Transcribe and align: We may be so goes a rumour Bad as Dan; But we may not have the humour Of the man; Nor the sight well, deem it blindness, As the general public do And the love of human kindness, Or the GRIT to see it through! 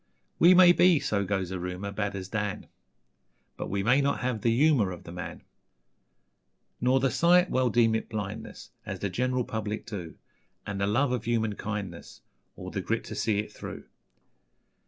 We 0.39 0.55
may 0.55 0.71
be 0.71 0.99
so 0.99 1.23
goes 1.23 1.51
a 1.51 1.59
rumour 1.59 1.91
Bad 1.91 2.15
as 2.15 2.27
Dan; 2.27 2.65
But 3.55 3.69
we 3.69 3.83
may 3.83 4.01
not 4.01 4.21
have 4.21 4.41
the 4.41 4.49
humour 4.49 4.89
Of 4.89 5.03
the 5.03 5.11
man; 5.11 5.43
Nor 6.81 6.99
the 6.99 7.11
sight 7.11 7.51
well, 7.51 7.69
deem 7.69 7.93
it 7.93 8.09
blindness, 8.09 8.71
As 8.83 8.97
the 8.97 9.11
general 9.11 9.43
public 9.43 9.85
do 9.85 10.15
And 10.65 10.81
the 10.81 10.87
love 10.87 11.11
of 11.11 11.25
human 11.25 11.53
kindness, 11.53 12.21
Or 12.55 12.71
the 12.71 12.81
GRIT 12.81 13.03
to 13.03 13.15
see 13.15 13.37
it 13.37 13.51
through! 13.51 13.83